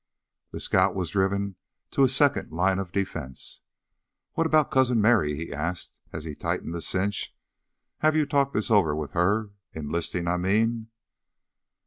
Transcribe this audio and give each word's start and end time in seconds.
The 0.49 0.59
scout 0.59 0.95
was 0.95 1.11
driven 1.11 1.57
to 1.91 2.01
his 2.01 2.15
second 2.15 2.51
line 2.51 2.79
of 2.79 2.91
defense. 2.91 3.61
"What 4.33 4.47
about 4.47 4.71
Cousin 4.71 4.99
Merry?" 4.99 5.35
he 5.35 5.53
asked 5.53 5.99
as 6.11 6.23
he 6.25 6.33
tightened 6.33 6.73
the 6.73 6.81
cinch. 6.81 7.37
"Have 7.99 8.15
you 8.15 8.25
talked 8.25 8.53
this 8.55 8.71
over 8.71 8.95
with 8.95 9.11
her 9.11 9.51
enlistin', 9.75 10.27
I 10.27 10.37
mean?" 10.37 10.87